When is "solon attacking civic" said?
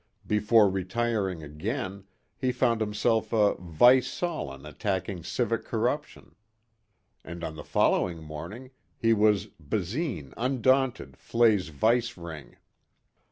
4.07-5.63